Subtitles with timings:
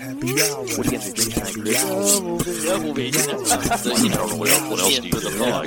[0.00, 0.64] Happy hour.
[0.76, 2.64] What do you have to drink tonight, Chris?
[2.64, 3.26] Double vision.
[3.44, 5.38] That's the, you know, what else, what else do you for the do?
[5.38, 5.66] fog.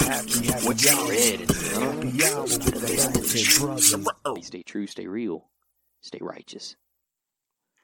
[0.00, 0.60] Happy hour.
[0.66, 1.08] What's Happy hour.
[1.08, 1.40] red?
[1.40, 4.46] Happy hour with the Hamilton brothers.
[4.46, 5.46] Stay true, stay real,
[6.00, 6.76] stay righteous.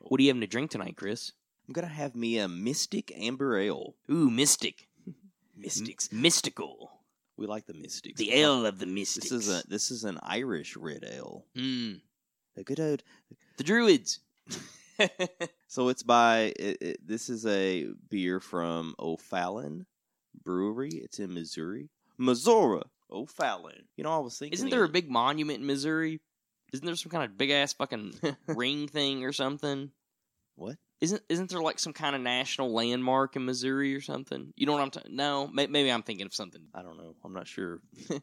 [0.00, 1.32] What do you having to drink tonight, Chris?
[1.68, 3.94] I'm gonna have me a Mystic Amber Ale.
[4.10, 4.88] Ooh, mystic.
[5.56, 6.10] Mystics.
[6.12, 6.90] Mystical.
[7.36, 8.18] We like the Mystics.
[8.18, 9.30] The ale of the mystics.
[9.30, 11.44] This is a this is an Irish red ale.
[11.56, 12.00] Mm,
[12.56, 13.02] A good old.
[13.56, 14.20] the druids.
[15.68, 19.86] So it's by it, it, this is a beer from O'Fallon
[20.44, 20.90] Brewery.
[20.90, 21.88] It's in Missouri,
[22.18, 22.82] Missouri.
[23.10, 23.84] O'Fallon.
[23.96, 24.52] You know, I was thinking.
[24.52, 26.20] Isn't there a big monument in Missouri?
[26.74, 28.14] Isn't there some kind of big ass fucking
[28.48, 29.90] ring thing or something?
[30.56, 30.76] what?
[31.00, 34.52] Isn't isn't there like some kind of national landmark in Missouri or something?
[34.56, 35.16] You know what I'm talking?
[35.16, 36.62] No, may- maybe I'm thinking of something.
[36.74, 37.14] I don't know.
[37.24, 37.80] I'm not sure.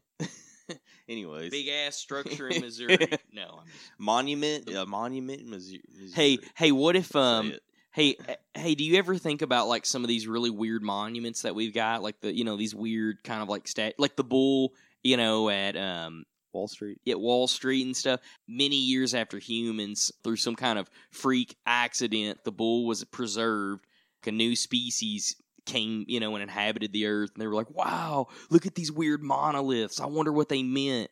[1.10, 2.98] Anyways, Big ass structure in Missouri.
[3.32, 3.60] no.
[3.62, 3.92] I'm just...
[3.98, 4.70] monument.
[4.70, 5.82] A monument in Missouri.
[6.14, 7.54] Hey, hey, what if um.
[7.92, 11.42] Hey, eh, hey, do you ever think about like some of these really weird monuments
[11.42, 14.24] that we've got, like the you know these weird kind of like stat, like the
[14.24, 17.00] bull, you know, at um Wall Street.
[17.08, 18.20] at Wall Street and stuff.
[18.48, 23.86] Many years after humans, through some kind of freak accident, the bull was preserved.
[24.26, 25.36] A new species
[25.70, 28.92] came, you know, and inhabited the earth, and they were like, "Wow, look at these
[28.92, 30.00] weird monoliths.
[30.02, 31.10] I wonder what they meant."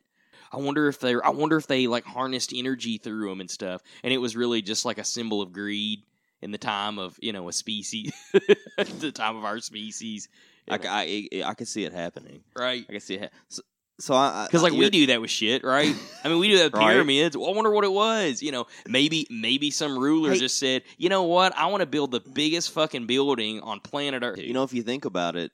[0.51, 1.25] I wonder if they're.
[1.25, 3.81] I wonder if they like harnessed energy through them and stuff.
[4.03, 6.03] And it was really just like a symbol of greed
[6.41, 8.13] in the time of you know a species,
[8.77, 10.29] the time of our species.
[10.69, 12.43] I, I, I, I can see it happening.
[12.55, 12.85] right?
[12.87, 13.21] I can see it.
[13.21, 13.61] Ha- so,
[13.99, 15.95] so I Because like we do that with shit, right?
[16.23, 16.93] I mean, we do that with Right.
[16.93, 17.35] pyramids.
[17.37, 18.41] Well, I wonder what it was.
[18.41, 20.39] You know, maybe maybe some ruler Hey.
[20.39, 21.55] just said, you know what?
[21.57, 24.39] I want to build the biggest fucking building on planet Earth.
[24.39, 25.51] You know, if you think about it,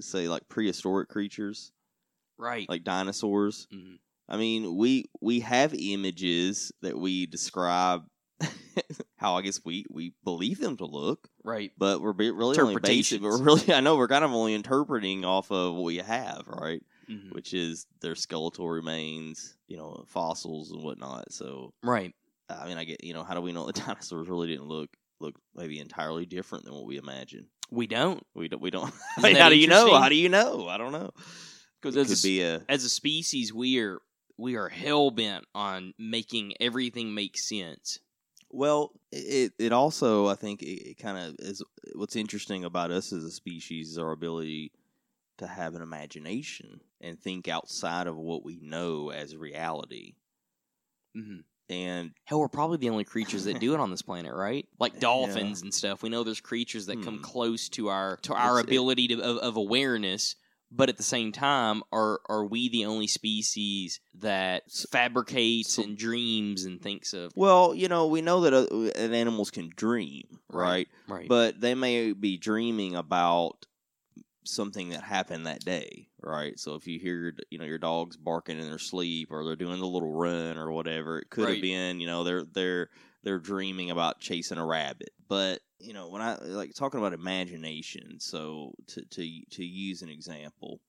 [0.00, 1.70] say like prehistoric creatures,
[2.38, 2.68] right?
[2.68, 3.66] like dinosaurs.
[3.72, 3.98] Mhm.
[4.28, 8.02] I mean, we we have images that we describe
[9.16, 11.70] how I guess we we believe them to look, right.
[11.78, 13.20] but we're really only basic.
[13.22, 16.82] We're really, I know, we're kind of only interpreting off of what we have, right?
[17.08, 17.32] Mhm.
[17.32, 21.32] Which is their skeletal remains, you know, fossils and whatnot.
[21.32, 22.14] So, Right.
[22.48, 23.72] I mean, I get, you know, how do we know the
[24.02, 27.48] dinosaurs really didn't look look maybe entirely different than what we imagine?
[27.70, 28.60] We don't We don't.
[28.60, 28.92] We don't.
[29.16, 29.94] I mean, how do you know?
[29.94, 30.68] How do you know?
[30.68, 31.10] I don't know.
[31.80, 34.00] because as a could be a as a species, we are
[34.36, 38.00] we are hell bent on making everything make sense.
[38.50, 38.92] well.
[39.12, 41.62] It it also I think it, it kind of is
[41.94, 44.72] what's interesting about us as a species is our ability
[45.38, 50.14] to have an imagination and think outside of what we know as reality.
[51.14, 54.66] hmm And Hell, we're probably the only creatures that do it on this planet, right?
[54.78, 55.00] Like Yeah.
[55.00, 56.02] dolphins and stuff.
[56.02, 57.22] We know there's creatures that come Hmm.
[57.22, 60.36] close to our to our it- ability to, of, of awareness,
[60.70, 66.64] but at the same time, are are we the only species that fabricates and dreams
[66.64, 67.32] and thinks of?
[67.36, 68.66] well, you know, we know that, uh,
[69.00, 70.88] that animals can dream, right?
[71.08, 71.28] Right.
[71.28, 73.66] But they may be dreaming about
[74.44, 76.58] something that happened that day, right?
[76.58, 79.56] So if you hear your, you know your dog's barking in their sleep or they're
[79.56, 81.50] doing the little run or whatever, it could Right.
[81.50, 82.90] have been you know they're they're
[83.22, 85.10] they're dreaming about chasing a rabbit.
[85.28, 90.08] But you know when I like talking about imagination, so to to to use an
[90.10, 90.80] example,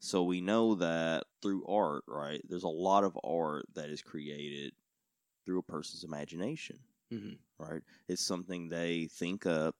[0.00, 2.40] so we know that through art, right?
[2.48, 4.74] There's a lot of art that is created
[5.46, 7.40] through a person's imagination Mhm.
[7.58, 7.82] right?
[8.08, 9.76] It's something they think up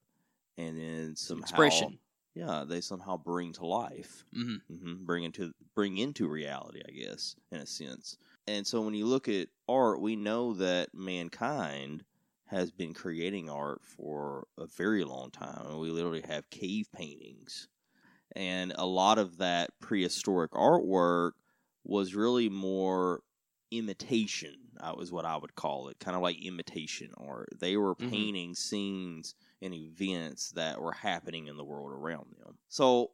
[0.58, 2.00] and then somehow expression.
[2.34, 7.36] Yeah, they somehow bring to life, hmm hmm bring into bring into reality, I guess,
[7.52, 8.16] in a sense.
[8.48, 12.04] And so when you look at art, we know that mankind
[12.46, 17.68] has been creating art for a very long time, and we literally have cave paintings,
[18.36, 21.32] and a lot of that prehistoric artwork
[21.84, 23.22] was really more
[23.70, 24.59] imitation.
[24.80, 27.48] That was what I would call it, kind of like imitation art.
[27.58, 28.10] They were Mhm.
[28.10, 32.56] painting scenes and events that were happening in the world around them.
[32.68, 33.10] So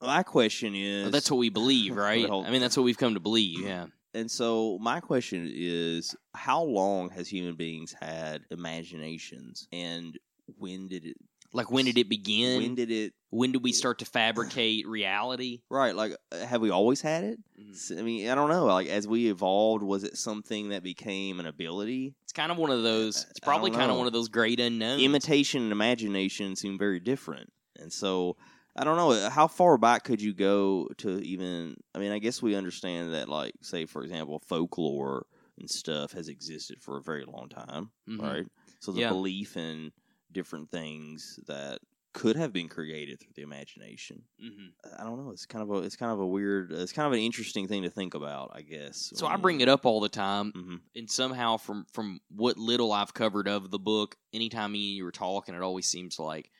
[0.00, 2.28] my question is, that's what we believe, right?
[2.28, 3.60] Well- I mean, that's what we've come to believe.
[3.60, 3.86] Yeah.
[4.12, 10.18] and so my question is, how long has human beings had imaginations, and
[10.58, 11.16] when did it?
[11.52, 12.62] Like, when did it begin?
[12.62, 13.12] When did it?
[13.30, 15.62] When do we start to fabricate reality?
[15.70, 17.38] Right, like uh, have we always had it?
[17.58, 17.72] Mhm.
[17.74, 18.66] S- I mean, I don't know.
[18.66, 22.14] Like as we evolved, was it something that became an ability?
[22.24, 23.26] It's kind of one of those.
[23.30, 25.02] It's probably kind of one of those great unknowns.
[25.02, 28.36] Imitation and imagination seem very different, and so
[28.76, 31.76] I don't know how far back could you go to even.
[31.94, 35.26] I mean, I guess we understand that, like, say for example, folklore
[35.58, 38.22] and stuff has existed for a very long time, Mhm.
[38.22, 38.46] right?
[38.80, 39.10] So the Yeah.
[39.10, 39.92] belief in
[40.32, 41.80] different things that
[42.12, 44.22] could have been created through the imagination.
[44.40, 44.68] hmm
[44.98, 45.30] I don't know.
[45.30, 46.72] It's kind of a it's kind of a weird.
[46.72, 48.50] It's kind of an interesting thing to think about.
[48.54, 49.12] I guess.
[49.14, 52.92] So I bring it up all the time, hmm and somehow from from what little
[52.92, 56.50] I've covered of the book, anytime me and you were talking, it always seems like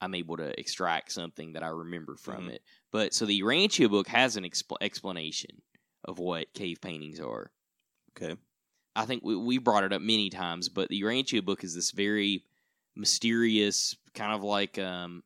[0.00, 2.52] I'm able to extract something that I remember from Mhm.
[2.54, 2.62] it.
[2.92, 5.62] But so the Urantia book has an expl- explanation
[6.04, 7.50] of what cave paintings are.
[8.16, 8.36] Okay.
[8.94, 11.90] I think we, we brought it up many times, but the Urantia book is this
[11.90, 12.44] very
[12.96, 15.22] mysterious, kind of like um,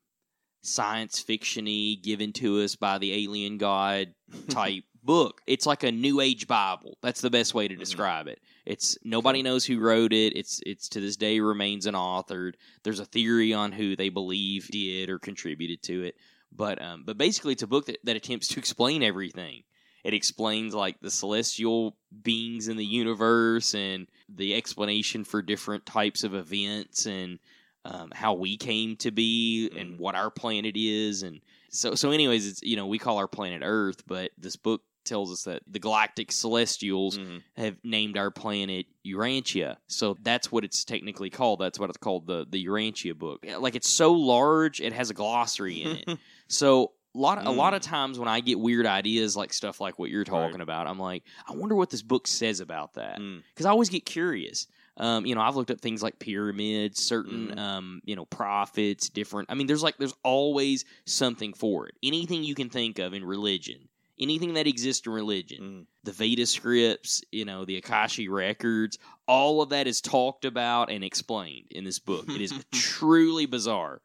[0.63, 4.09] science fictiony, given to us by the alien god
[4.51, 5.41] type book.
[5.47, 6.99] It's like a New Age Bible.
[7.03, 7.79] That's the best way to Mhm.
[7.79, 8.41] describe it.
[8.67, 10.37] It's nobody knows who wrote it.
[10.37, 12.57] It's it's to this day remains unauthored.
[12.83, 16.17] There's a theory on who they believe did or contributed to it,
[16.53, 19.63] but um, but basically it's a book that, that attempts to explain everything.
[20.05, 26.25] It explains like the celestial beings in the universe and the explanation for different types
[26.25, 27.39] of events and
[27.85, 29.99] um, how we came to be and Mhm.
[29.99, 31.41] what our planet is and
[31.71, 35.33] so so anyways it's you know we call our planet earth but this book tells
[35.33, 37.43] us that the galactic celestials Mhm.
[37.57, 39.77] have named our planet Urantia.
[39.87, 41.59] So that's what it's technically called.
[41.59, 43.45] That's what it's called the the Urantia book.
[43.59, 46.19] Like it's so large, it has a glossary in it.
[46.49, 49.99] so a lot a lot of times when I get weird ideas like stuff like
[49.99, 50.61] what you're talking Right.
[50.61, 53.43] about, I'm like, I wonder what this book says about that Mm.
[53.55, 54.67] because I always get curious.
[55.01, 57.59] Um, you know, I've looked up things like pyramids, certain Mhm.
[57.59, 59.51] um, you know, prophets, different.
[59.51, 61.95] I mean, there's like there's always something for it.
[62.03, 63.89] Anything you can think of in religion,
[64.19, 65.87] anything that exists in religion, Mm.
[66.05, 71.03] the Veda scripts, you know, the Akashic records, all of that is talked about and
[71.03, 72.29] explained in this book.
[72.29, 74.03] It is truly bizarre.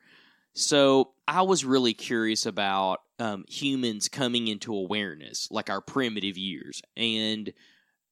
[0.53, 6.81] So I was really curious about um, humans coming into awareness, like our primitive years,
[6.95, 7.51] and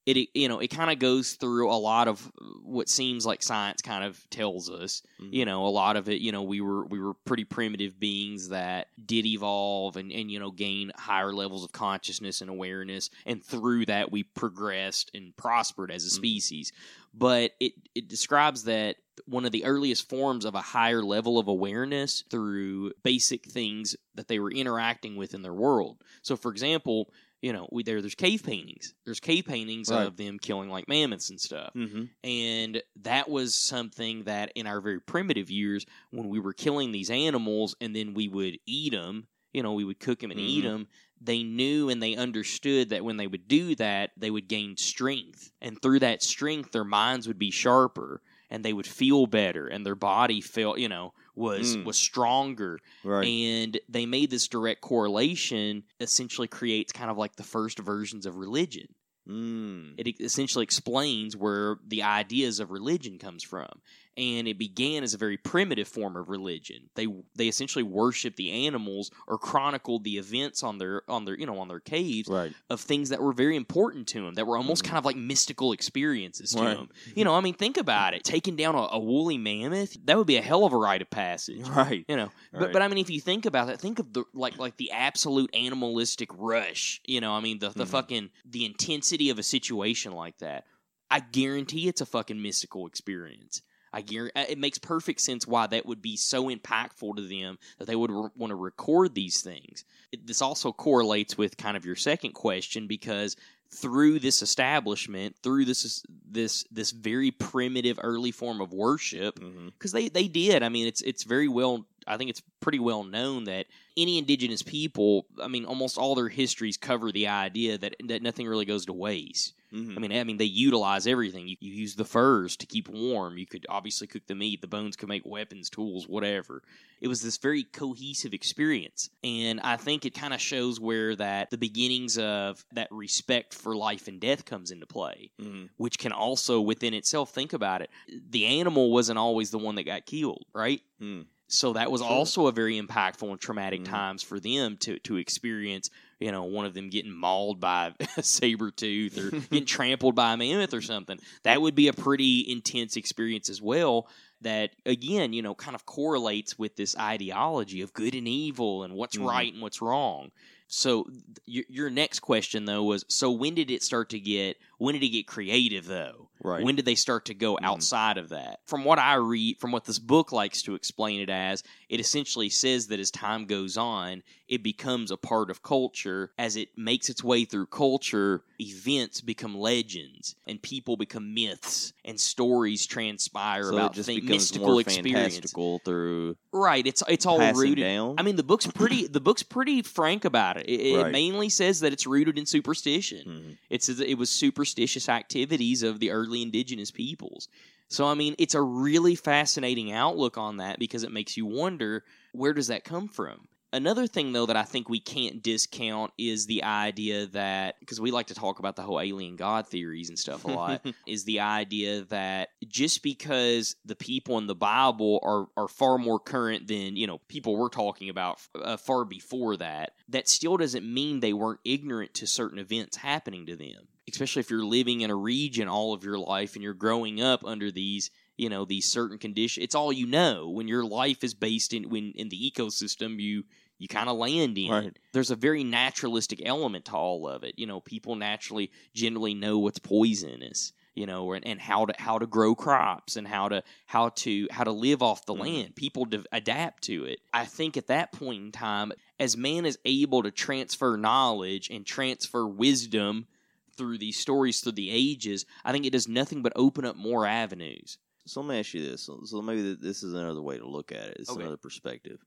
[0.06, 3.82] it you know it kind of goes through a lot of what seems like science
[3.82, 5.34] kind of tells us Mhm.
[5.34, 8.50] you know a lot of it you know we were we were pretty primitive beings
[8.50, 13.44] that did evolve and and you know gain higher levels of consciousness and awareness and
[13.44, 16.16] through that we progressed and prospered as a Mhm.
[16.16, 16.72] species
[17.14, 21.48] but it it describes that one of the earliest forms of a higher level of
[21.48, 27.10] awareness through basic things that they were interacting with in their world so for example
[27.44, 30.12] you know we there there's cave paintings there's cave paintings Right.
[30.12, 32.14] of them killing like mammoths and stuff Mhm.
[32.24, 37.10] and that was something that in our very primitive years, when we were killing these
[37.10, 40.62] animals and then we would eat them, you know, we would cook them and eat
[40.62, 40.64] Mhm.
[40.64, 40.88] them,
[41.20, 45.52] they knew and they understood that when they would do that, they would gain strength.
[45.62, 49.86] And through that strength, their minds would be sharper and they would feel better and
[49.86, 51.86] their body felt, you know, was Mm.
[51.86, 53.26] was stronger Right.
[53.28, 58.36] and they made this direct correlation essentially creates kind of like the first versions of
[58.38, 58.94] religion
[59.28, 59.94] Mm.
[59.98, 63.82] it essentially explains where the ideas of religion comes from
[64.18, 68.52] and it began as a very primitive form of religion they they essentially worshiped the
[68.68, 72.54] animals or chronicled the events on their on their you know on their caves Right.
[72.70, 74.88] of things that were very important to them that were almost Mhm.
[74.88, 76.76] kind of like mystical experiences to Right.
[76.78, 80.18] them you know i mean think about it taking down a, a woolly mammoth that
[80.18, 82.06] would be a hell of a rite of passage Right.
[82.08, 82.74] you know but Right.
[82.74, 85.50] but I mean if you think about that think of the like like the absolute
[85.56, 87.90] animalistic rush you know I mean the the Mhm.
[87.90, 90.66] fucking the intensity of a situation like that
[91.10, 93.62] I guarantee it's a fucking mystical experience
[93.94, 97.60] I guarantee uh, it makes perfect sense why that would be so impactful to them
[97.78, 101.78] that they would re- want to record these things it, this also correlates with kind
[101.78, 103.36] of your second question because
[103.74, 109.70] through this establishment through this this this very primitive early form of worship mm-hmm.
[109.70, 110.64] because they they did.
[110.64, 111.86] I mean, it's it's very well.
[112.06, 113.66] I think it's pretty well known that
[113.96, 118.48] any indigenous people, I mean, almost all their histories cover the idea that that nothing
[118.48, 119.54] really goes to waste.
[119.74, 119.98] Mhm.
[119.98, 121.48] I mean, I mean, they utilize everything.
[121.48, 123.38] You, you use the furs to keep warm.
[123.38, 124.62] You could obviously cook the meat.
[124.62, 126.62] The bones could make weapons, tools, whatever.
[127.02, 131.50] It was this very cohesive experience, and I think it kind of shows where that
[131.50, 135.70] the beginnings of that respect for life and death comes into play Mhm.
[135.78, 137.90] which can also within itself think about it
[138.30, 141.26] the animal wasn't always the one that got killed right Mm.
[141.48, 142.10] so that was Sure.
[142.10, 143.86] also a very impactful and traumatic Mhm.
[143.90, 145.90] times for them to to experience
[146.24, 150.34] you know one of them getting mauled by a saber tooth or getting trampled by
[150.34, 154.08] a mammoth or something that would be a pretty intense experience as well
[154.42, 158.94] that again you know kind of correlates with this ideology of good and evil and
[158.94, 159.28] what's Mhm.
[159.28, 160.32] right and what's wrong
[160.68, 161.06] so
[161.46, 165.10] your next question though was so when did it start to get When did it
[165.10, 166.30] get creative though?
[166.44, 166.62] Right.
[166.62, 167.64] When did they start to go Mhm.
[167.64, 168.60] outside of that?
[168.66, 172.50] From what I read, from what this book likes to explain it as, it essentially
[172.50, 176.34] says that as time goes on, it becomes a part of culture.
[176.38, 182.20] As it makes its way through culture, events become legends and people become myths and
[182.20, 185.54] stories transpire so about it just thing- becomes mystical experience.
[185.86, 186.86] through Right.
[186.86, 187.80] It's it's all rooted.
[187.84, 188.16] down.
[188.18, 189.08] I mean, the book's pretty.
[189.08, 190.68] The book's pretty frank about it.
[190.68, 193.26] It, it mainly says that it's rooted in superstition.
[193.26, 193.58] Mhm.
[193.70, 194.30] It says it was
[194.74, 197.48] superstitious activities of the early indigenous peoples.
[197.90, 202.04] So I mean, it's a really fascinating outlook on that because it makes you wonder
[202.32, 203.48] where does that come from.
[203.74, 208.12] Another thing, though, that I think we can't discount is the idea that, because we
[208.12, 211.40] like to talk about the whole alien god theories and stuff a lot, is the
[211.40, 216.96] idea that just because the people in the Bible are, are far more current than,
[216.96, 221.34] you know, people we're talking about uh, far before that, that still doesn't mean they
[221.34, 223.88] weren't ignorant to certain events happening to them.
[224.08, 227.44] Especially if you're living in a region all of your life and you're growing up
[227.44, 231.34] under these you know these certain conditions it's all you know when your life is
[231.34, 233.44] based in when in the ecosystem you
[233.84, 234.98] you kind of land in Right.
[235.14, 239.56] there's a very naturalistic element to all of it you know people naturally generally know
[239.60, 243.62] what's poisonous you know and, and how to how to grow crops and how to
[243.86, 245.40] how to how to live off the Mhm.
[245.46, 249.66] land people de- adapt to it i think at that point in time as man
[249.66, 253.28] is able to transfer knowledge and transfer wisdom
[253.76, 257.26] through these stories through the ages i think it does nothing but open up more
[257.26, 259.02] avenues So let me ask you this.
[259.06, 261.18] So, so maybe this is another way to look at it.
[261.20, 261.42] It's Okay.
[261.42, 262.20] another perspective.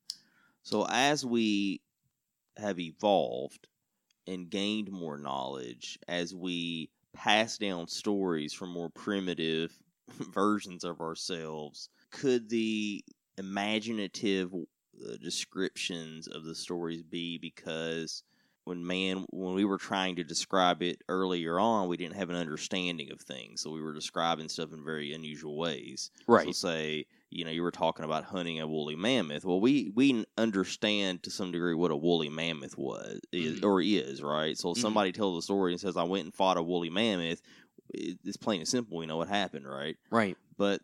[0.67, 1.81] So as we
[2.57, 3.69] have evolved
[4.27, 9.73] and gained more knowledge, as we pass down stories from more primitive
[10.09, 13.05] versions of ourselves, could the
[13.39, 17.39] imaginative uh, descriptions of the stories be?
[17.39, 18.25] Because
[18.65, 22.35] when man when we were trying to describe it earlier on we didn't have an
[22.35, 23.61] understanding of things.
[23.61, 26.11] So we were describing stuff in very unusual ways.
[26.27, 26.47] Right.
[26.47, 30.25] so say you know you were talking about hunting a woolly mammoth well we we
[30.39, 33.65] understand to some degree what a woolly mammoth was is, Mhm.
[33.65, 34.83] or is right so if Mhm.
[34.83, 37.41] somebody tells a story and says i went and fought a woolly mammoth
[37.95, 40.81] it- it's plain and simple we know what happened right right but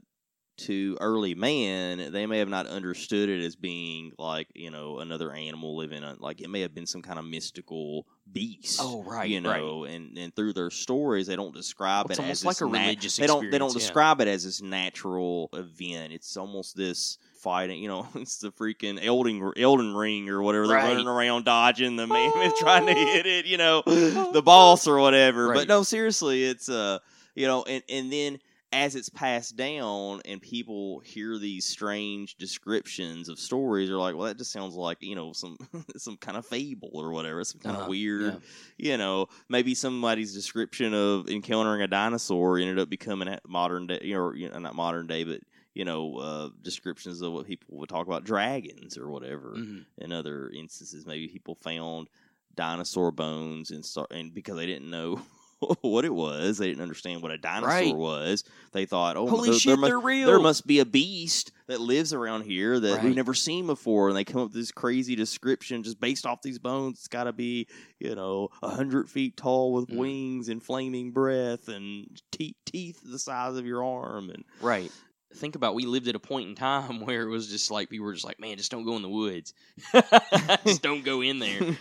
[0.58, 5.32] to early man, they may have not understood it as being like you know another
[5.32, 8.80] animal living on like it may have been some kind of mystical beast.
[8.82, 9.60] Oh, right, you right.
[9.60, 12.72] know, and and through their stories, they don't describe It's it almost as like a
[12.72, 13.78] nat- religious They don't they don't yeah.
[13.78, 16.12] describe it as this natural event.
[16.12, 17.82] It's almost this fighting.
[17.82, 20.66] You know, it's the freaking Elden Elden Ring or whatever.
[20.66, 23.46] They're running around dodging the mammoth, trying to hit it.
[23.46, 25.48] You know, the boss or whatever.
[25.48, 25.58] Right.
[25.58, 26.98] But no, seriously, it's uh
[27.34, 28.38] you know, and and then
[28.72, 34.26] as it's passed down and people hear these strange descriptions of stories, they're like, well,
[34.26, 35.56] that just sounds like you know some
[35.96, 38.40] some kind of fable or whatever, some kind Uh-huh, of weird, yeah.
[38.78, 44.00] you know, maybe somebody's description of encountering a dinosaur ended up becoming a modern day,
[44.02, 45.40] you know, you know, not modern day, but
[45.74, 49.60] you know, uh, descriptions of what people would talk about dragons or whatever.
[49.60, 49.86] Mhm.
[49.98, 52.08] In other instances, maybe people found
[52.54, 55.22] dinosaur bones and start, and because they didn't know
[55.82, 57.94] what it was, they didn't understand what a dinosaur Right.
[57.96, 58.44] was.
[58.72, 60.26] They thought, oh, Holy there, shit, there must, they're real.
[60.26, 63.04] there must be a beast that lives around here that Right.
[63.04, 66.42] we've never seen before, and they come up with this crazy description just based off
[66.42, 66.98] these bones.
[66.98, 67.66] It's got to be,
[67.98, 69.96] you know, a hundred feet tall with Mm.
[69.96, 74.90] wings and flaming breath and te- teeth the size of your arm, and Right.
[75.34, 78.06] Think about we lived at a point in time where it was just like people
[78.06, 79.54] were just like, man, just don't go in the woods.
[80.64, 81.60] just don't go in there.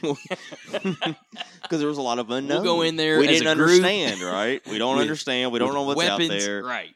[0.71, 2.63] because there was a lot of unknown.
[2.63, 4.61] go in there We didn't understand, right?
[4.67, 5.51] We don't with- understand.
[5.51, 6.31] We don't know what's weapons.
[6.31, 6.63] out there.
[6.63, 6.95] Right.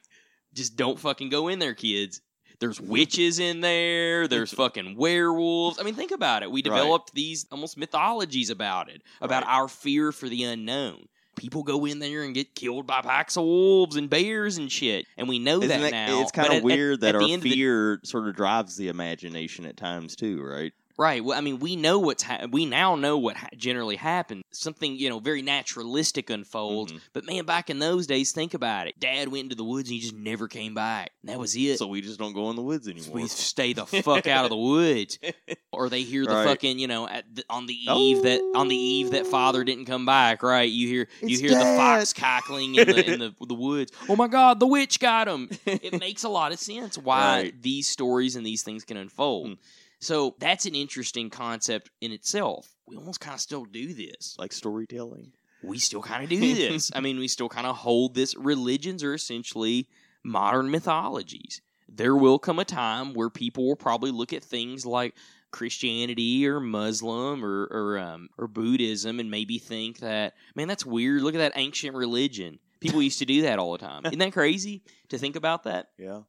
[0.54, 2.22] Just don't fucking go in there, kids.
[2.62, 4.30] There's witches in there.
[4.30, 5.78] There's fucking werewolves.
[5.80, 6.50] I mean, think about it.
[6.50, 6.64] We Right.
[6.64, 9.54] developed these almost mythologies about it, about Right.
[9.54, 11.08] our fear for the unknown.
[11.36, 15.06] People go in there and get killed by packs of wolves and bears and shit,
[15.18, 16.22] and we know that that- now.
[16.22, 18.88] it's kind of weird at, that at our of the fear sort of drives the
[18.88, 20.74] imagination at times too, right?
[20.98, 21.24] Right.
[21.24, 24.44] Well, I mean, we know what's ha- we now know what ha- generally happens.
[24.52, 26.94] Something you know very naturalistic unfolds.
[26.94, 27.00] Mhm.
[27.12, 28.98] But man, back in those days, think about it.
[29.00, 31.12] Dad went into the woods and he just never came back.
[31.22, 31.80] And that was it.
[31.80, 33.14] So we just don't go in the woods anymore.
[33.16, 35.20] we stay the fuck out of the woods,
[35.74, 36.46] or they hear the Right.
[36.48, 39.86] fucking you know at the, on the eve that on the eve that father didn't
[39.86, 40.44] come back.
[40.44, 40.72] Right.
[40.72, 41.78] You hear you It's hear the Dad.
[41.78, 43.92] fox cackling in the in the, the woods.
[44.08, 45.50] Oh my god, the witch got him.
[45.66, 47.62] It makes a lot of sense why Right.
[47.62, 49.48] these stories and these things can unfold.
[49.48, 49.54] Hmm.
[50.00, 52.76] So that's an interesting concept in itself.
[52.88, 54.36] We almost kind of still do this.
[54.38, 55.32] like storytelling.
[55.64, 56.92] We still kind of do this.
[56.94, 58.36] I mean, we still kind of hold this.
[58.36, 59.88] Religions are essentially
[60.24, 61.62] modern mythologies.
[61.88, 65.16] There will come a time where people will probably look at things like
[65.52, 71.22] Christianity or Muslim or or um, or Buddhism and maybe think that man, that's weird.
[71.22, 72.60] Look at that ancient religion.
[72.82, 74.02] People used to do that all the time.
[74.06, 75.92] Isn't that crazy to think about that?
[75.98, 76.22] Yeah,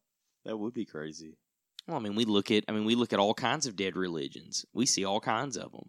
[0.44, 1.36] that would be crazy.
[1.86, 3.96] Well, I mean, we look at I mean, we look at all kinds of dead
[3.96, 4.64] religions.
[4.72, 5.88] We see all kinds of them.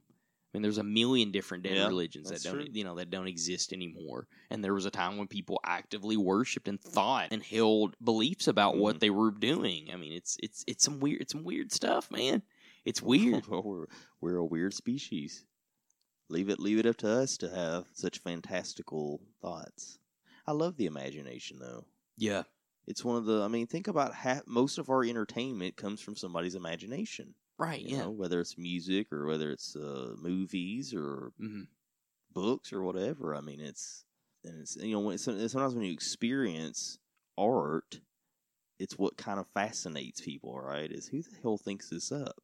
[0.53, 2.67] I mean, there's a million different dead Yeah, religions that don't true.
[2.71, 4.27] you know that don't exist anymore.
[4.49, 8.73] And there was a time when people actively worshipped and thought and held beliefs about
[8.73, 8.81] Mm-hmm.
[8.81, 9.89] what they were doing.
[9.93, 12.41] I mean, it's it's it's some weird it's some weird stuff, man.
[12.85, 13.45] It's weird.
[13.49, 13.85] We're
[14.21, 15.45] we're a weird species.
[16.29, 19.97] Leave it leave it up to us to have such fantastical thoughts.
[20.45, 21.85] I love the imagination though.
[22.17, 22.43] yeah.
[22.87, 23.43] It's one of the.
[23.43, 24.47] I mean, think about half.
[24.47, 27.35] Most of our entertainment comes from somebody's imagination.
[27.59, 27.81] Right.
[27.83, 27.97] You yeah.
[27.97, 31.67] know, whether it's music or whether it's uh, movies or hmm
[32.31, 33.35] books or whatever.
[33.35, 34.05] I mean, it's
[34.43, 36.97] and it's you know when, sometimes when you experience
[37.37, 38.01] art,
[38.79, 40.59] it's what kind of fascinates people.
[40.59, 40.91] Right?
[40.91, 42.41] Is who the hell thinks this up?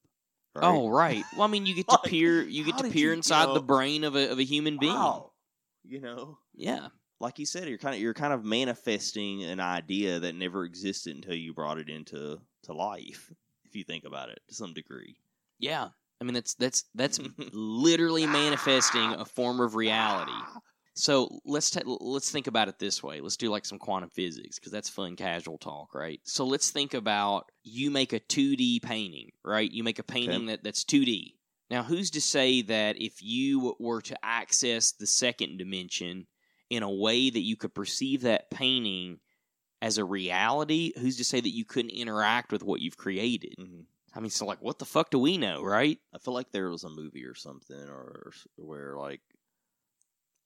[0.56, 0.64] Right?
[0.64, 1.28] Oh, right.
[1.32, 3.54] Well, I mean, you get to Like, peer you get to peer you- inside you
[3.54, 5.24] the brain of a of a human being.
[5.24, 5.34] Wow.
[5.84, 6.90] You know, Yeah.
[7.24, 11.16] Like you said, you're kind of you're kind of manifesting an idea that never existed
[11.16, 13.32] until you brought it into to life.
[13.66, 15.16] If you think about it to some degree.
[15.58, 15.88] Yeah.
[16.22, 17.20] I mean, that's that's that's
[17.54, 19.22] literally manifesting ah!
[19.22, 20.32] a form of reality.
[20.96, 23.20] So let's ta- let's think about it this way.
[23.20, 26.20] Let's do like some quantum physics because that's fun, casual talk, right?
[26.24, 29.72] So let's think about you make a two D painting, right?
[29.72, 31.36] You make a painting that, that's two D.
[31.72, 36.28] Now, who's to say that if you were to access the second dimension
[36.70, 39.20] in a way that you could perceive that painting
[39.82, 43.54] as a reality, who's to say that you couldn't interact with what you've created?
[43.58, 43.82] hmm
[44.16, 45.98] I mean, so like, what the fuck do we know, right?
[46.14, 49.22] I feel like there was a movie or something, or where like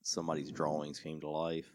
[0.04, 1.70] somebody's drawings came to life.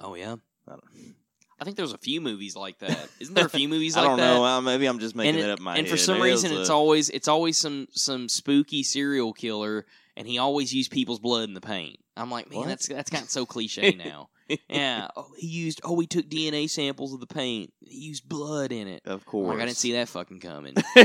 [0.00, 0.84] Oh yeah, I don't,
[1.60, 3.08] I think there's a few movies like that.
[3.20, 4.06] Isn't there a few movies like that?
[4.06, 4.34] I don't that?
[4.34, 4.44] know.
[4.44, 5.90] uh, Maybe I'm just making and it up my and head.
[5.92, 10.26] for some Maybe reason, it's a- always it's always some some spooky serial killer, and
[10.26, 11.98] he always used people's blood in the paint.
[12.16, 12.68] I'm like, man, What?
[12.68, 14.28] that's that's gotten so cliche now.
[14.68, 15.08] yeah.
[15.16, 15.80] Oh, he used.
[15.84, 17.72] Oh, he took DNA samples of the paint.
[17.80, 19.02] He used blood in it.
[19.04, 19.48] Of course.
[19.48, 20.74] like, I didn't see that fucking coming.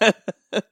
[0.00, 0.62] well,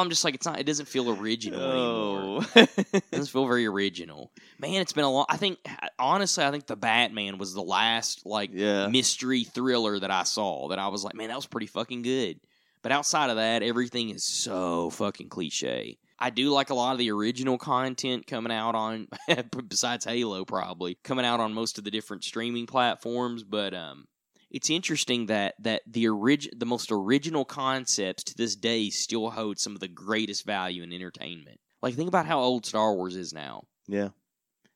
[0.00, 0.58] I'm just like, it's not.
[0.58, 2.42] It doesn't feel original anymore.
[2.56, 2.66] Oh.
[2.92, 4.32] It doesn't feel very original.
[4.58, 5.26] Man, it's been a long.
[5.28, 5.58] I think
[5.98, 8.88] honestly, I think the Batman was the last like yeah.
[8.88, 12.40] mystery thriller that I saw that I was like, man, that was pretty fucking good.
[12.82, 15.98] But outside of that, everything is so fucking cliche.
[16.18, 19.08] I do like a lot of the original content coming out on,
[19.68, 23.44] besides Halo, probably coming out on most of the different streaming platforms.
[23.44, 24.06] But um,
[24.50, 29.58] it's interesting that that the orig- the most original concepts to this day still hold
[29.58, 31.58] some of the greatest value in entertainment.
[31.82, 33.64] Like think about how old Star Wars is now.
[33.86, 34.08] Yeah.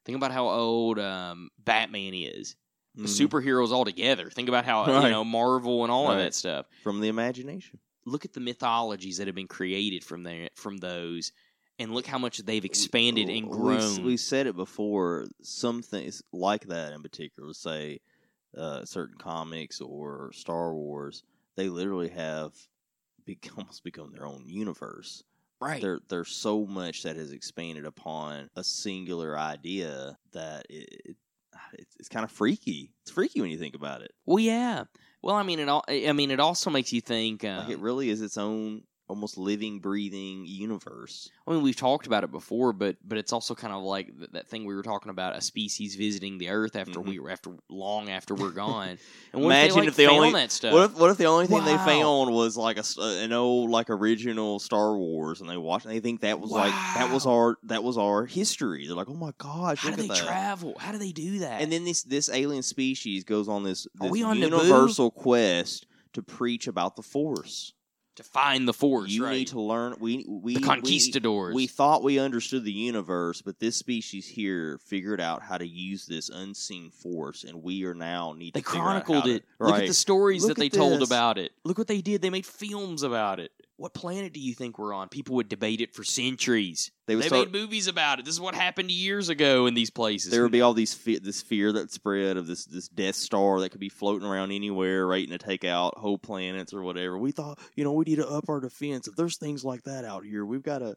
[0.05, 2.57] Think about how old um, Batman is
[2.99, 3.05] Mhm.
[3.29, 4.29] superheroes altogether.
[4.31, 6.67] Think about how you know Marvel and all of that stuff.
[6.83, 7.79] from the imagination.
[8.11, 11.33] Look at the mythologies that have been created from there from those,
[11.79, 14.03] and look how much they've expanded and grown.
[14.03, 15.27] We, said it before.
[15.43, 18.01] Some things like that in particular, say
[18.57, 21.23] uh, certain comics or Star Wars,
[21.57, 22.53] they literally have
[23.25, 25.23] be- almost become their own universe.
[25.61, 25.81] right.
[25.81, 31.17] There, there's so much that has expanded upon a singular idea that it, it
[31.75, 32.93] it's, it's kind of freaky.
[33.03, 34.13] It's freaky when you think about it.
[34.27, 34.85] Well, yeah.
[35.23, 35.85] Well, I mean, it all.
[35.89, 37.45] I mean, it also makes you think.
[37.45, 41.29] Um, Like it really is its own almost living, breathing universe.
[41.47, 44.31] I mean, we've talked about it before, but but it's also kind of like th-
[44.33, 47.09] that thing we were talking about: a species visiting the Earth after Mhm.
[47.09, 48.99] we were after long after we're gone.
[49.33, 50.73] And what Imagine if they, like, if they found only- that stuff.
[50.73, 53.69] What if what if the only thing they found was like a s- an old
[53.71, 57.27] like original Star Wars, and they watched and they think that was like that was
[57.27, 58.87] our that was our history.
[58.87, 60.25] They're like, oh my gosh, How look do at they that.
[60.27, 60.75] travel?
[60.79, 61.61] How do they do that?
[61.61, 64.43] And then this this alien species goes on this, Are this we on Naboo?
[64.63, 67.73] universal quest to preach about the Force.
[68.17, 69.39] To find the force, you right?
[69.39, 69.97] need to learn.
[69.99, 71.55] We we the conquistadors.
[71.55, 76.07] We thought we understood the universe, but this species here figured out how to use
[76.07, 79.35] this unseen force, and we are now need they to figure out how chronicled to-
[79.37, 79.45] it.
[79.59, 81.53] Look at the stories Look that they at told about it.
[81.65, 82.23] Look what they did.
[82.23, 83.53] They made films about it.
[83.81, 85.09] What planet do you think we're on?
[85.09, 86.91] People would debate it for centuries.
[87.07, 88.27] They They, start- made movies about it.
[88.27, 90.31] This is what happened years ago in these places.
[90.31, 93.59] there would be all these fe- this fear that spread of this this Death Star
[93.61, 97.17] that could be floating around anywhere, waiting to take out whole planets or whatever.
[97.19, 99.09] We thought, you know, we need to up our defense.
[99.09, 100.95] If there's things like that out here, we've got to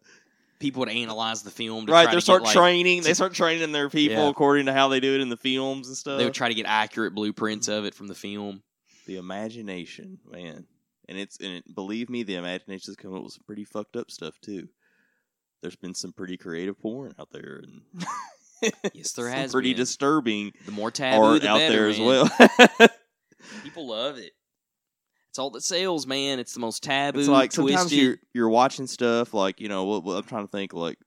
[0.60, 1.86] People would analyze the film.
[1.88, 2.04] To right.
[2.04, 3.04] try They start get, like, training.
[3.04, 4.30] They start training their people Yeah.
[4.30, 6.18] according to how they do it in the films and stuff.
[6.20, 8.62] They would try to get accurate blueprints of it from the film.
[9.06, 10.66] the imagination, man,
[11.14, 14.10] and it's and it, believe me, the imagination's come up with some pretty fucked up
[14.10, 14.68] stuff too.
[15.62, 18.06] There's been some pretty creative porn out there, and
[18.94, 19.78] Yes, there has pretty been.
[19.82, 22.08] disturbing The more taboo, art the out better, there as man.
[22.80, 22.90] well.
[23.64, 24.32] People love it.
[25.30, 26.40] It's all that sells, man.
[26.40, 27.20] It's the most taboo.
[27.20, 30.74] it's like sometimes you're you're watching stuff like you know what I'm trying to think
[30.74, 30.98] like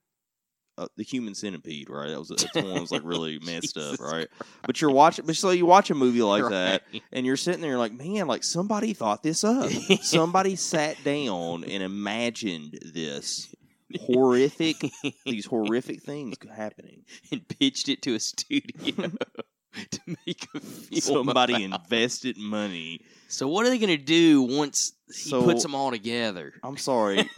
[0.79, 2.09] uh, the Human Centipede, right?
[2.11, 4.29] That was that's one that was like really messed up, right?
[4.67, 7.79] But you're watching, but so you watch a movie like that, and you're sitting there,
[7.79, 9.71] like, man, like somebody thought this up.
[10.03, 13.55] somebody sat down and imagined this
[14.03, 14.77] horrific,
[15.25, 17.05] these horrific things happening.
[17.31, 19.11] and pitched it to a studio
[19.91, 21.01] to make a film.
[21.01, 21.83] Somebody about.
[21.85, 23.01] invested money.
[23.29, 26.53] So what are they going to do once he So- puts them all together?
[26.63, 27.29] I'm sorry.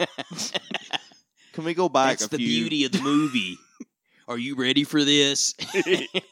[1.59, 2.47] Can we go back That's the few?
[2.47, 3.59] beauty of the movie.
[4.29, 5.55] Are you ready for this?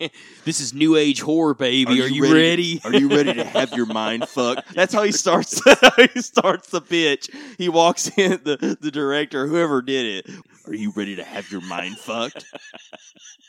[0.44, 2.00] this is new age horror, baby.
[2.00, 2.80] Are, you, ready?
[2.84, 4.72] Are you ready to have your mind fucked?
[4.72, 5.60] That's how he starts.
[5.80, 7.28] How he starts the pitch.
[7.58, 10.34] He walks in, the the director, whoever did it.
[10.68, 12.44] Are you ready to have your mind fucked?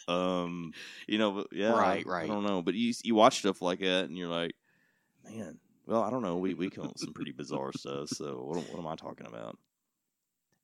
[0.08, 0.74] Um,
[1.06, 2.24] you know, but yeah, Right, right.
[2.24, 4.56] I don't know, but you you watch stuff like that, and you're like,
[5.30, 5.60] man.
[5.86, 6.38] Well, I don't know.
[6.38, 8.10] We we come up with some pretty bizarre stuff.
[8.10, 9.60] So what, what am I talking about?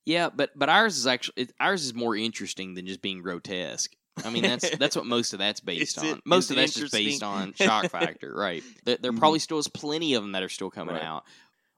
[0.05, 3.95] Yeah, but but ours is actually it, ours is more interesting than just being grotesque.
[4.23, 6.21] I mean, that's that's what most of that's based Is on.
[6.25, 8.63] most of that's just based on shock factor, right?
[8.85, 9.19] There, there Mhm.
[9.19, 11.03] probably still is plenty of them that are still coming Right.
[11.03, 11.23] out.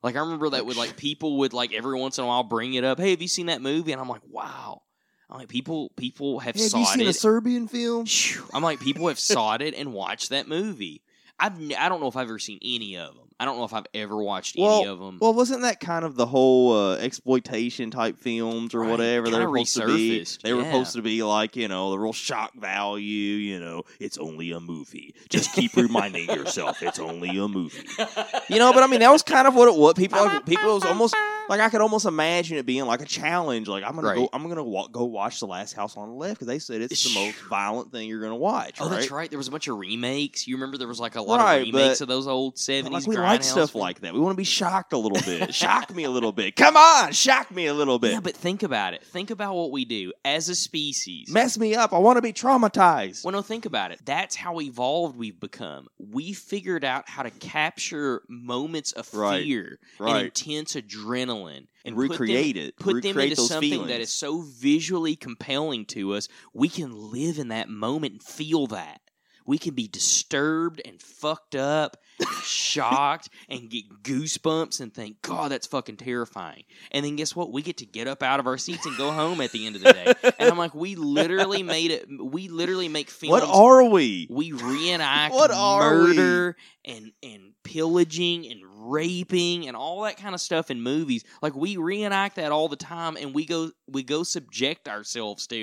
[0.04, 2.74] Like I remember that with like people would like every once in a while bring
[2.76, 3.00] it up.
[3.00, 3.92] Hey, have you seen that movie?
[3.92, 4.82] And I'm like, wow.
[5.30, 7.10] I'm like people people have Hey, have saw you seen it.
[7.10, 8.06] a Serbian film?
[8.54, 11.02] I'm like, people have sought it and watched that movie.
[11.40, 13.22] I've I don't know if I've ever seen any of them.
[13.38, 15.18] I don't know if I've ever watched any of them.
[15.20, 18.92] Well, wasn't that kind of the whole uh, exploitation type films or Right.
[18.92, 20.26] whatever they were supposed to be?
[20.42, 23.04] They were supposed to be like you know the real shock value.
[23.36, 25.14] You know, it's only a movie.
[25.30, 27.86] Just keep reminding yourself it's only a movie.
[28.48, 29.96] You know, but I mean that was kind of what it was.
[29.96, 31.16] People, people it was almost
[31.50, 33.68] like I could almost imagine it being like a challenge.
[33.68, 36.36] Like I'm gonna go, I'm gonna wa- go watch the Last House on the Left
[36.36, 38.78] because they said it's the most violent thing you're gonna watch.
[38.80, 38.96] oh, right?
[38.96, 39.30] that's right.
[39.30, 40.48] There was a bunch of remakes.
[40.48, 43.06] You remember there was like a lot Right, of remakes but- of those old seventies.
[43.06, 44.14] Like we like stuff like that.
[44.14, 45.54] We want to be shocked a little bit.
[45.54, 46.56] shock me a little bit.
[46.56, 48.14] Come on, shock me a little bit.
[48.14, 49.04] Yeah, but think about it.
[49.04, 51.30] Think about what we do as a species.
[51.30, 51.94] Mess me up.
[51.94, 53.24] I want to be traumatized.
[53.24, 54.00] Well, no, think about it.
[54.06, 55.88] That's how evolved we've become.
[56.00, 62.02] We figured out how to capture moments of Right, fear and intense adrenaline And put
[62.02, 62.78] them- recreate it.
[62.78, 63.90] put them into something feelings.
[63.90, 68.68] that is so visually compelling to us, we can live in that moment and feel
[68.68, 69.02] that.
[69.48, 75.52] We can be disturbed and fucked up, and shocked, and get goosebumps and think, God,
[75.52, 76.64] that's fucking terrifying.
[76.92, 77.52] And then guess what?
[77.52, 79.76] We get to get up out of our seats and go home at the end
[79.76, 80.14] of the day.
[80.40, 82.08] And I'm like, we literally made it.
[82.20, 83.30] We literally make films.
[83.34, 84.28] What are we?
[84.32, 86.08] we reenact What are we?
[86.16, 91.24] murder and and pillaging and raping and all that kind of stuff in movies.
[91.42, 95.56] Like we reenact that all the time, and we go we go subject ourselves to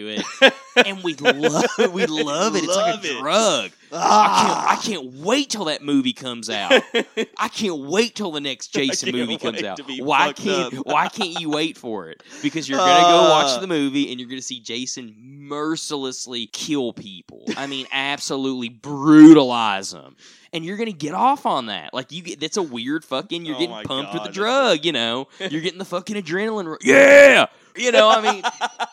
[0.42, 0.54] it,
[0.86, 2.64] and we love we love it.
[2.64, 3.20] It's like a it.
[3.20, 3.70] drug.
[3.92, 4.76] I Ah.
[4.76, 6.72] can't I can't wait till that movie comes out.
[7.38, 9.80] I can't wait till the next Jason movie comes out.
[10.00, 10.74] Why can't.
[10.86, 12.22] Why can't you wait for it?
[12.42, 13.60] Because you're gonna go watch Uh.
[13.60, 15.14] the movie and you're gonna see Jason
[15.52, 17.44] mercilessly kill people.
[17.56, 20.16] I mean, absolutely brutalize them.
[20.54, 21.92] And you're gonna get off on that.
[21.94, 23.44] Like you get that's a weird fucking.
[23.44, 24.84] You're Oh getting pumped with God, the that's drug.
[24.84, 26.76] You know, you're getting the fucking adrenaline.
[26.82, 28.08] Yeah, you know.
[28.10, 28.42] I mean,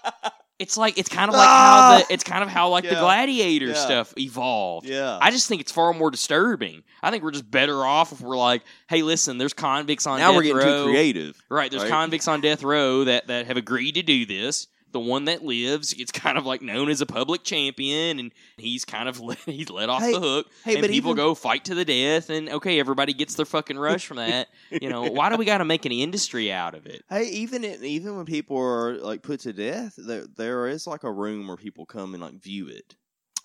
[0.60, 3.67] it's like it's kind of like how the it's kind of how like the gladiator
[3.67, 3.74] Yeah.
[3.74, 4.88] stuff evolved.
[4.88, 5.17] yeah.
[5.22, 6.84] I just think it's far more disturbing.
[7.04, 10.30] I think we're just better off if we're like, hey, listen, there's convicts on now
[10.30, 10.86] death we're getting row.
[10.86, 11.41] too creative.
[11.50, 11.91] Right, there's right?
[11.91, 14.67] convicts on death row that that have agreed to do this.
[14.91, 18.86] The one that lives gets kind of like known as a public champion, and he's
[18.86, 20.47] kind of let, he's let off Hey- the hook.
[20.65, 23.45] hey, and but people even- go fight to the death, and okay, everybody gets their
[23.45, 24.47] fucking rush from that.
[24.71, 27.04] you know, why do we got to make an industry out of it?
[27.10, 31.04] Hey, even it, even when people are like put to death, there there is like
[31.04, 32.95] a room where people come and like view it.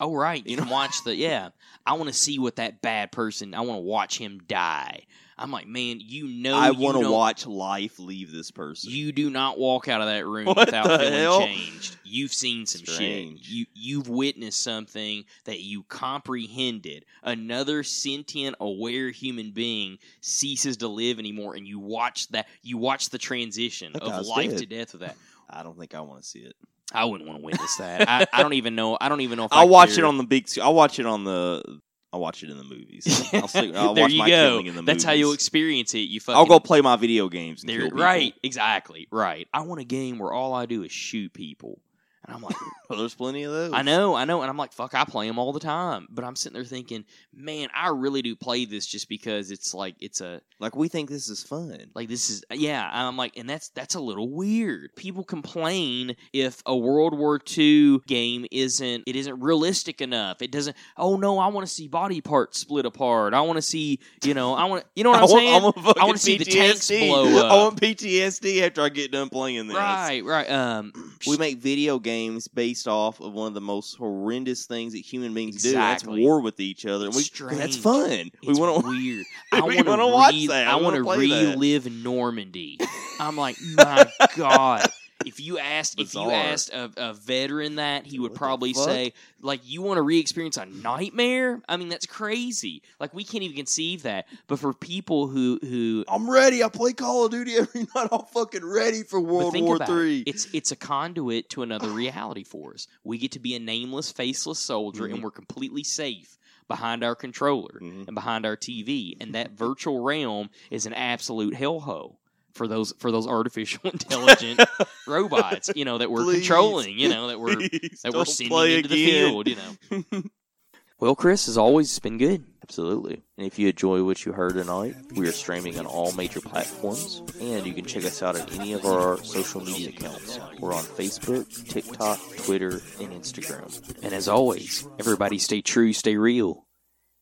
[0.00, 1.50] Oh, right, you can watch the yeah.
[1.86, 3.54] I want to see what that bad person.
[3.54, 5.04] I want to watch him die.
[5.36, 8.92] I'm like, man, you know, I want to watch life leave this person.
[8.92, 11.40] You do not walk out of that room What without feeling hell?
[11.40, 11.96] changed.
[12.04, 13.40] You've seen some Strange.
[13.44, 13.50] shit.
[13.52, 17.04] You you've witnessed something that you comprehended.
[17.22, 22.46] Another sentient, aware human being ceases to live anymore, and you watch that.
[22.62, 24.58] You watch the transition of life dead.
[24.60, 25.16] to death of that.
[25.50, 26.54] I don't think I want to see it.
[26.92, 28.08] I wouldn't want to witness that.
[28.08, 28.96] I, I don't even know.
[29.00, 30.46] I don't even know if I I'll watch it on the big.
[30.62, 31.80] I'll watch it on the.
[32.12, 33.28] I'll watch it in the movies.
[33.32, 34.50] I'll, stick, I'll there watch you my go.
[34.50, 35.20] killing in the That's how movies.
[35.20, 35.98] you experience it.
[35.98, 37.62] You fucking I'll go play my video games.
[37.64, 39.48] And There, right, exactly, right.
[39.52, 41.80] I want a game where all I do is shoot people,
[42.24, 42.56] and I'm like,
[42.90, 43.72] Well, there's plenty of those.
[43.72, 46.06] I know, I know, and I'm like, fuck, I play them all the time.
[46.10, 49.96] But I'm sitting there thinking, man, I really do play this just because it's like
[50.00, 51.90] it's a Like we think this is fun.
[51.94, 52.88] like this is yeah.
[52.92, 54.94] I'm like, and that's that's a little weird.
[54.96, 60.42] People complain if a World War II game isn't it isn't realistic enough.
[60.42, 60.76] It doesn't.
[60.98, 63.32] Oh no, I want to see body parts split apart.
[63.32, 65.54] I want to see you know I want you know what I'm I want, saying.
[65.54, 67.44] I want, I wanna see the tanks blow up.
[67.52, 69.76] I want PTSD after I get done playing this.
[69.76, 70.50] Right, right.
[70.50, 70.92] Um,
[71.26, 72.13] We make video games
[72.54, 75.72] based off of one of the most horrendous things that human beings do.
[75.72, 77.06] That's war with each other.
[77.06, 77.58] And we, Strange.
[77.58, 78.10] that's fun.
[78.10, 78.88] It's we want to.
[78.88, 79.26] weird.
[79.52, 80.68] we I want to watch that.
[80.68, 81.56] I want to play that.
[81.56, 82.78] relive Normandy.
[83.20, 84.86] I'm like, my God.
[85.26, 89.12] If you asked, if you asked a, a veteran that, he would What probably say,
[89.40, 91.60] like, you want to re-experience a nightmare?
[91.68, 92.82] I mean, that's crazy.
[93.00, 94.26] Like, we can't even conceive that.
[94.46, 96.62] But for people who who I'm ready.
[96.62, 98.08] I play Call of Duty every night.
[98.12, 100.20] I'm fucking ready for World War Three.
[100.20, 100.28] it.
[100.28, 102.86] It's it's a conduit to another reality for us.
[103.04, 105.14] We get to be a nameless, faceless soldier, Mhm.
[105.14, 108.06] and we're completely safe behind our controller Mhm.
[108.08, 109.16] and behind our TV.
[109.20, 112.16] And that virtual realm is an absolute hellhole
[112.54, 114.60] for those for those artificial intelligent
[115.06, 115.70] robots.
[115.74, 116.38] You know that we're Please.
[116.38, 116.98] controlling.
[116.98, 119.48] You know that we're that we're sending play into the field.
[119.48, 120.22] You know.
[121.00, 122.44] well, Chris, as always, it's been good.
[122.62, 123.22] Absolutely.
[123.36, 127.20] And if you enjoy what you heard tonight, we are streaming on all major platforms,
[127.38, 130.38] and you can check us out on any of our social media accounts.
[130.60, 134.02] We're on Facebook, TikTok, Twitter, and Instagram.
[134.02, 136.66] And as always, everybody stay true, stay real,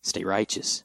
[0.04, 0.84] stay righteous.